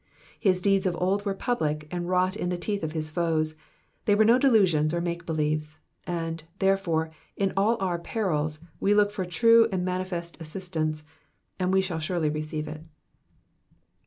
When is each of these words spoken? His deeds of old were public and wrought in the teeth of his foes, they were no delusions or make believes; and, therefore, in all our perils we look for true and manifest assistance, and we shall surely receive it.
His 0.39 0.61
deeds 0.61 0.87
of 0.87 0.95
old 0.95 1.25
were 1.27 1.35
public 1.35 1.87
and 1.91 2.09
wrought 2.09 2.35
in 2.35 2.49
the 2.49 2.57
teeth 2.57 2.81
of 2.81 2.93
his 2.93 3.11
foes, 3.11 3.53
they 4.05 4.15
were 4.15 4.25
no 4.25 4.39
delusions 4.39 4.95
or 4.95 4.99
make 4.99 5.27
believes; 5.27 5.77
and, 6.07 6.43
therefore, 6.57 7.11
in 7.37 7.53
all 7.55 7.77
our 7.79 7.99
perils 7.99 8.61
we 8.79 8.95
look 8.95 9.11
for 9.11 9.25
true 9.25 9.67
and 9.71 9.85
manifest 9.85 10.41
assistance, 10.41 11.03
and 11.59 11.71
we 11.71 11.81
shall 11.83 11.99
surely 11.99 12.29
receive 12.31 12.67
it. 12.67 12.81